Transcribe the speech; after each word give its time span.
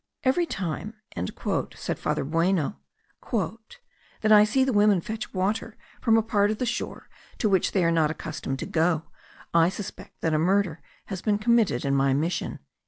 "Every 0.23 0.47
time," 0.47 0.95
said 1.75 1.99
Father 1.99 2.23
Bueno, 2.25 2.77
"that 3.31 4.31
I 4.31 4.43
see 4.45 4.63
the 4.63 4.73
women 4.73 4.99
fetch 4.99 5.31
water 5.31 5.77
from 6.01 6.17
a 6.17 6.23
part 6.23 6.49
of 6.49 6.57
the 6.57 6.65
shore 6.65 7.07
to 7.37 7.47
which 7.47 7.71
they 7.71 7.83
are 7.85 7.91
not 7.91 8.09
accustomed 8.09 8.57
to 8.57 8.65
go, 8.65 9.03
I 9.53 9.69
suspect 9.69 10.21
that 10.21 10.33
a 10.33 10.39
murder 10.39 10.81
has 11.05 11.21
been 11.21 11.37
committed 11.37 11.85
in 11.85 11.93
my 11.93 12.15
mission." 12.15 12.57